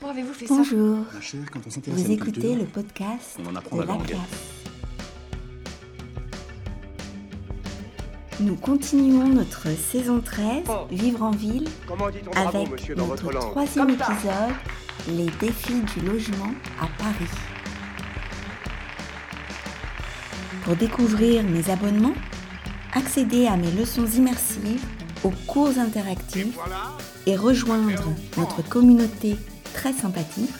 Comment 0.00 0.12
avez-vous 0.12 0.32
fait 0.34 0.46
ça 0.46 0.54
Bonjour, 0.56 0.98
Ma 1.14 1.20
chère, 1.20 1.40
quand 1.52 1.60
on 1.66 1.70
s'intéresse 1.70 2.00
à 2.00 2.04
vous 2.06 2.12
écoutez 2.12 2.32
culture, 2.32 2.56
le 2.56 2.64
podcast 2.64 3.38
on 3.44 3.50
en 3.50 3.56
apprend 3.56 3.76
de 3.76 3.80
la 3.82 3.86
la 3.86 3.92
langue. 3.94 4.16
Nous 8.40 8.56
continuons 8.56 9.28
notre 9.28 9.68
saison 9.74 10.20
13, 10.20 10.64
Vivre 10.90 11.22
en 11.22 11.30
ville, 11.30 11.66
Comment 11.88 12.10
dit-on 12.10 12.30
bravo, 12.30 12.58
avec 12.58 12.70
monsieur, 12.70 12.94
dans 12.94 13.06
notre 13.06 13.24
votre 13.24 13.38
troisième 13.50 13.90
épisode, 13.90 14.54
les 15.08 15.26
défis 15.40 15.80
du 15.94 16.04
logement 16.06 16.52
à 16.80 16.86
Paris. 16.98 17.30
Pour 20.64 20.76
découvrir 20.76 21.42
mes 21.44 21.70
abonnements, 21.70 22.14
accéder 22.92 23.46
à 23.46 23.56
mes 23.56 23.70
leçons 23.70 24.04
immersives, 24.06 24.84
aux 25.24 25.30
cours 25.46 25.78
interactifs 25.78 26.54
Voilà. 26.54 26.92
et 27.24 27.36
rejoindre 27.36 28.02
notre 28.36 28.62
communauté 28.68 29.36
très 29.74 29.92
sympathique, 29.92 30.50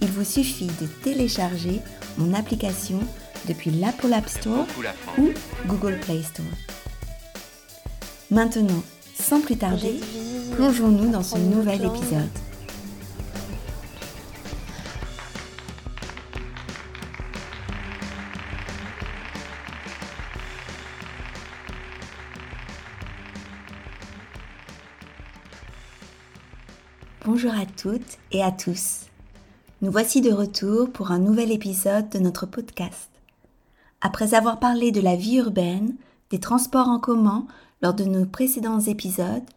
il 0.00 0.08
vous 0.08 0.24
suffit 0.24 0.70
de 0.80 0.86
télécharger 1.02 1.80
mon 2.18 2.34
application 2.34 2.98
depuis 3.48 3.70
l'Apple 3.70 4.12
App 4.12 4.28
Store 4.28 4.66
ou 5.18 5.30
Google 5.66 5.98
Play 6.00 6.22
Store. 6.22 6.46
Maintenant, 8.30 8.82
sans 9.18 9.40
plus 9.40 9.56
tarder, 9.56 10.00
plongeons-nous 10.56 11.10
dans 11.10 11.22
ce 11.22 11.38
nouvel 11.38 11.84
épisode. 11.84 12.28
Bonjour 27.24 27.52
à 27.52 27.66
toutes 27.66 28.18
et 28.32 28.42
à 28.42 28.50
tous. 28.50 29.02
Nous 29.80 29.92
voici 29.92 30.22
de 30.22 30.32
retour 30.32 30.90
pour 30.90 31.12
un 31.12 31.20
nouvel 31.20 31.52
épisode 31.52 32.08
de 32.08 32.18
notre 32.18 32.46
podcast. 32.46 33.10
Après 34.00 34.34
avoir 34.34 34.58
parlé 34.58 34.90
de 34.90 35.00
la 35.00 35.14
vie 35.14 35.36
urbaine, 35.36 35.94
des 36.30 36.40
transports 36.40 36.88
en 36.88 36.98
commun 36.98 37.46
lors 37.80 37.94
de 37.94 38.02
nos 38.02 38.26
précédents 38.26 38.80
épisodes, 38.80 39.48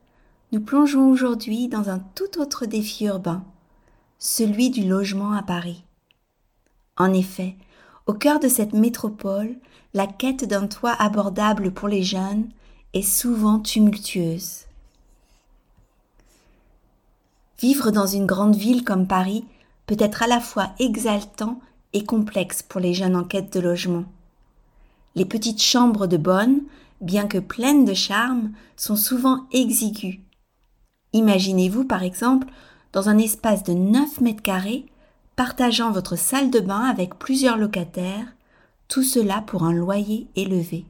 nous 0.52 0.62
plongeons 0.62 1.10
aujourd'hui 1.10 1.68
dans 1.68 1.90
un 1.90 1.98
tout 2.14 2.40
autre 2.40 2.68
défi 2.68 3.06
urbain, 3.06 3.44
celui 4.20 4.70
du 4.70 4.88
logement 4.88 5.32
à 5.32 5.42
Paris. 5.42 5.84
En 6.98 7.14
effet, 7.14 7.56
au 8.06 8.14
cœur 8.14 8.40
de 8.40 8.48
cette 8.48 8.74
métropole, 8.74 9.56
la 9.96 10.06
quête 10.06 10.46
d'un 10.46 10.68
toit 10.68 10.94
abordable 10.94 11.72
pour 11.72 11.88
les 11.88 12.04
jeunes 12.04 12.48
est 12.94 13.02
souvent 13.02 13.58
tumultueuse. 13.58 14.66
Vivre 17.60 17.92
dans 17.92 18.08
une 18.08 18.26
grande 18.26 18.56
ville 18.56 18.84
comme 18.84 19.08
Paris 19.08 19.46
peut 19.86 19.98
être 20.00 20.24
à 20.24 20.28
la 20.28 20.40
fois 20.40 20.72
exaltant 20.80 21.60
et 21.94 22.04
complexe 22.04 22.62
pour 22.62 22.82
les 22.82 22.94
jeunes 22.94 23.16
en 23.16 23.24
quête 23.24 23.54
de 23.54 23.60
logement. 23.60 24.06
Les 25.16 25.26
petites 25.26 25.62
chambres 25.62 26.08
de 26.08 26.18
bonne, 26.18 26.62
bien 27.00 27.28
que 27.28 27.38
pleines 27.38 27.86
de 27.86 27.94
charme, 27.94 28.52
sont 28.76 28.98
souvent 28.98 29.46
exiguës. 29.54 30.20
Imaginez-vous 31.14 31.86
par 31.86 32.04
exemple 32.04 32.48
dans 32.92 33.08
un 33.08 33.18
espace 33.18 33.64
de 33.64 33.74
9 33.74 34.22
mètres 34.22 34.42
carrés, 34.44 34.86
partageant 35.36 35.92
votre 35.92 36.18
salle 36.18 36.50
de 36.50 36.60
bain 36.60 36.82
avec 36.82 37.18
plusieurs 37.18 37.58
locataires, 37.58 38.28
tout 38.88 39.04
cela 39.04 39.42
pour 39.42 39.64
un 39.64 39.74
loyer 39.74 40.28
élevé. 40.36 40.86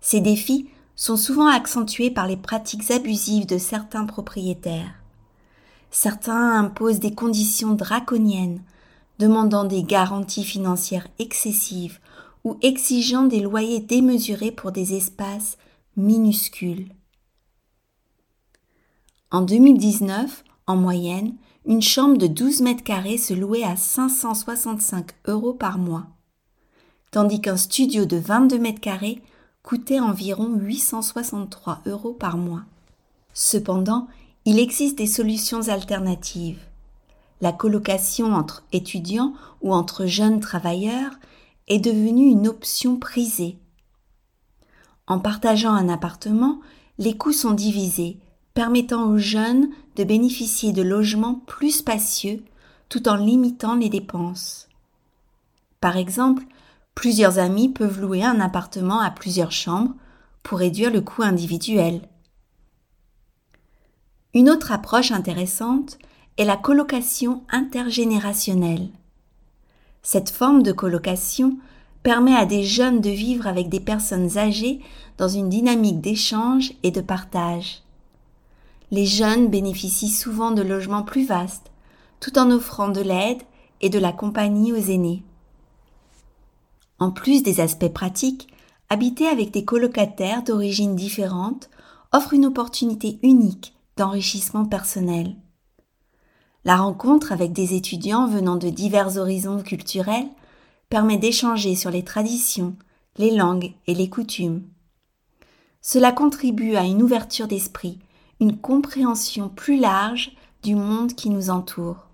Ces 0.00 0.20
défis 0.20 0.68
sont 0.96 1.16
souvent 1.16 1.48
accentués 1.48 2.10
par 2.10 2.26
les 2.26 2.36
pratiques 2.36 2.90
abusives 2.90 3.46
de 3.46 3.58
certains 3.58 4.04
propriétaires. 4.04 4.94
Certains 5.90 6.58
imposent 6.58 7.00
des 7.00 7.14
conditions 7.14 7.74
draconiennes, 7.74 8.62
demandant 9.18 9.64
des 9.64 9.82
garanties 9.82 10.44
financières 10.44 11.08
excessives 11.18 11.98
ou 12.44 12.56
exigeant 12.62 13.24
des 13.24 13.40
loyers 13.40 13.80
démesurés 13.80 14.50
pour 14.50 14.72
des 14.72 14.94
espaces 14.94 15.58
minuscules. 15.96 16.88
En 19.30 19.42
2019, 19.42 20.44
en 20.66 20.76
moyenne, 20.76 21.34
une 21.66 21.82
chambre 21.82 22.16
de 22.16 22.26
12 22.26 22.62
mètres 22.62 22.82
carrés 22.82 23.18
se 23.18 23.34
louait 23.34 23.62
à 23.62 23.76
565 23.76 25.12
euros 25.26 25.54
par 25.54 25.78
mois, 25.78 26.06
tandis 27.10 27.40
qu'un 27.40 27.56
studio 27.56 28.04
de 28.04 28.16
22 28.16 28.58
mètres 28.58 28.80
carrés 28.80 29.22
coûtait 29.62 30.00
environ 30.00 30.54
863 30.56 31.82
euros 31.86 32.12
par 32.12 32.36
mois. 32.36 32.62
Cependant, 33.34 34.08
il 34.44 34.58
existe 34.58 34.98
des 34.98 35.06
solutions 35.06 35.68
alternatives. 35.68 36.60
La 37.40 37.52
colocation 37.52 38.34
entre 38.34 38.64
étudiants 38.72 39.34
ou 39.62 39.72
entre 39.72 40.06
jeunes 40.06 40.40
travailleurs 40.40 41.12
est 41.68 41.78
devenue 41.78 42.26
une 42.26 42.48
option 42.48 42.96
prisée. 42.96 43.58
En 45.06 45.18
partageant 45.18 45.72
un 45.72 45.88
appartement, 45.88 46.60
les 46.98 47.16
coûts 47.16 47.32
sont 47.32 47.52
divisés, 47.52 48.18
permettant 48.54 49.08
aux 49.10 49.18
jeunes 49.18 49.68
de 49.96 50.04
bénéficier 50.04 50.72
de 50.72 50.82
logements 50.82 51.40
plus 51.46 51.70
spacieux 51.70 52.42
tout 52.88 53.08
en 53.08 53.16
limitant 53.16 53.74
les 53.74 53.88
dépenses. 53.88 54.68
Par 55.80 55.96
exemple, 55.96 56.44
plusieurs 56.94 57.38
amis 57.38 57.68
peuvent 57.68 58.00
louer 58.00 58.24
un 58.24 58.40
appartement 58.40 59.00
à 59.00 59.10
plusieurs 59.10 59.52
chambres 59.52 59.94
pour 60.42 60.58
réduire 60.58 60.90
le 60.90 61.00
coût 61.00 61.22
individuel. 61.22 62.02
Une 64.34 64.48
autre 64.48 64.72
approche 64.72 65.12
intéressante 65.12 65.98
est 66.38 66.44
la 66.44 66.56
colocation 66.56 67.42
intergénérationnelle. 67.50 68.88
Cette 70.02 70.30
forme 70.30 70.62
de 70.62 70.72
colocation 70.72 71.58
permet 72.02 72.34
à 72.34 72.46
des 72.46 72.64
jeunes 72.64 73.00
de 73.00 73.10
vivre 73.10 73.46
avec 73.46 73.68
des 73.68 73.80
personnes 73.80 74.38
âgées 74.38 74.80
dans 75.18 75.28
une 75.28 75.48
dynamique 75.48 76.00
d'échange 76.00 76.72
et 76.82 76.90
de 76.90 77.00
partage. 77.00 77.82
Les 78.90 79.06
jeunes 79.06 79.48
bénéficient 79.48 80.08
souvent 80.08 80.50
de 80.50 80.62
logements 80.62 81.04
plus 81.04 81.24
vastes, 81.24 81.70
tout 82.20 82.38
en 82.38 82.50
offrant 82.50 82.88
de 82.88 83.00
l'aide 83.00 83.42
et 83.80 83.90
de 83.90 83.98
la 83.98 84.12
compagnie 84.12 84.72
aux 84.72 84.76
aînés. 84.76 85.22
En 87.02 87.10
plus 87.10 87.42
des 87.42 87.58
aspects 87.58 87.92
pratiques, 87.92 88.46
habiter 88.88 89.26
avec 89.26 89.50
des 89.50 89.64
colocataires 89.64 90.44
d'origines 90.44 90.94
différentes 90.94 91.68
offre 92.12 92.32
une 92.32 92.46
opportunité 92.46 93.18
unique 93.24 93.74
d'enrichissement 93.96 94.66
personnel. 94.66 95.34
La 96.64 96.76
rencontre 96.76 97.32
avec 97.32 97.52
des 97.52 97.74
étudiants 97.74 98.28
venant 98.28 98.54
de 98.54 98.68
divers 98.68 99.18
horizons 99.18 99.60
culturels 99.64 100.28
permet 100.90 101.18
d'échanger 101.18 101.74
sur 101.74 101.90
les 101.90 102.04
traditions, 102.04 102.76
les 103.16 103.32
langues 103.32 103.72
et 103.88 103.96
les 103.96 104.08
coutumes. 104.08 104.62
Cela 105.80 106.12
contribue 106.12 106.76
à 106.76 106.84
une 106.84 107.02
ouverture 107.02 107.48
d'esprit, 107.48 107.98
une 108.38 108.56
compréhension 108.56 109.48
plus 109.48 109.76
large 109.76 110.36
du 110.62 110.76
monde 110.76 111.14
qui 111.14 111.30
nous 111.30 111.50
entoure. 111.50 112.06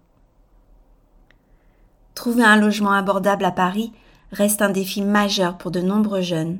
Trouver 2.14 2.44
un 2.44 2.56
logement 2.56 2.92
abordable 2.92 3.44
à 3.44 3.52
Paris 3.52 3.92
reste 4.32 4.62
un 4.62 4.70
défi 4.70 5.02
majeur 5.02 5.58
pour 5.58 5.70
de 5.70 5.80
nombreux 5.80 6.22
jeunes. 6.22 6.58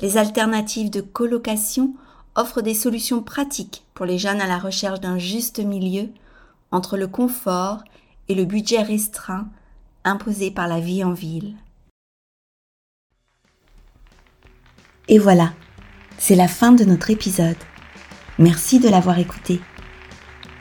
Les 0.00 0.16
alternatives 0.16 0.90
de 0.90 1.00
colocation 1.00 1.94
offrent 2.34 2.62
des 2.62 2.74
solutions 2.74 3.22
pratiques 3.22 3.84
pour 3.94 4.06
les 4.06 4.18
jeunes 4.18 4.40
à 4.40 4.46
la 4.46 4.58
recherche 4.58 5.00
d'un 5.00 5.18
juste 5.18 5.58
milieu 5.58 6.08
entre 6.70 6.96
le 6.96 7.06
confort 7.06 7.84
et 8.28 8.34
le 8.34 8.44
budget 8.44 8.82
restreint 8.82 9.48
imposé 10.04 10.50
par 10.50 10.66
la 10.66 10.80
vie 10.80 11.04
en 11.04 11.12
ville. 11.12 11.54
Et 15.08 15.18
voilà, 15.18 15.52
c'est 16.18 16.36
la 16.36 16.48
fin 16.48 16.72
de 16.72 16.84
notre 16.84 17.10
épisode. 17.10 17.56
Merci 18.38 18.80
de 18.80 18.88
l'avoir 18.88 19.18
écouté. 19.18 19.60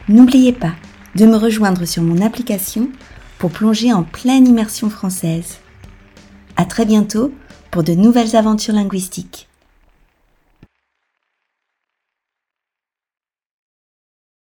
N'oubliez 0.09 0.51
pas 0.51 0.73
de 1.15 1.25
me 1.25 1.37
rejoindre 1.37 1.85
sur 1.85 2.03
mon 2.03 2.21
application 2.21 2.89
pour 3.37 3.51
plonger 3.51 3.93
en 3.93 4.03
pleine 4.03 4.47
immersion 4.47 4.89
française. 4.89 5.59
À 6.61 6.65
très 6.65 6.85
bientôt 6.85 7.31
pour 7.71 7.81
de 7.81 7.93
nouvelles 7.93 8.35
aventures 8.35 8.75
linguistiques. 8.75 9.49